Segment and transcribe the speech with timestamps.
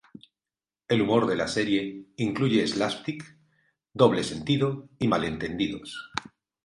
[0.87, 3.23] El humor de la serie incluye "slapstick",
[3.93, 6.09] doble sentido y malentendidos.